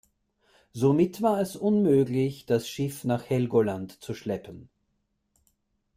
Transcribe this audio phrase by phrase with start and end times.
[0.73, 4.67] Somit war es unmöglich, das Schiff nach Helgoland zu schleppen.